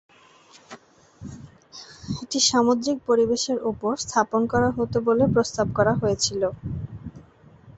এটি 2.21 2.39
সামুদ্রিক 2.49 2.97
পরিবেশের 3.09 3.59
উপর 3.71 3.93
স্থাপন 4.03 4.41
করা 4.53 4.69
হতো 4.77 4.97
বলে 5.07 5.23
প্রস্তাব 5.33 5.67
করা 5.77 5.93
হয়েছিল। 6.01 6.41